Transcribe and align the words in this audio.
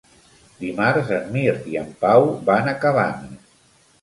Dimarts 0.61 1.11
en 1.17 1.29
Mirt 1.35 1.67
i 1.75 1.77
en 1.83 1.93
Pau 2.07 2.27
van 2.49 2.73
a 2.73 2.75
Cabanes. 2.87 3.55